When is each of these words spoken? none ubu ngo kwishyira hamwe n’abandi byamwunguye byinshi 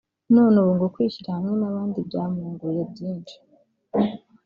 none 0.35 0.55
ubu 0.61 0.71
ngo 0.75 0.85
kwishyira 0.93 1.35
hamwe 1.37 1.53
n’abandi 1.61 1.97
byamwunguye 2.07 2.81
byinshi 2.91 3.35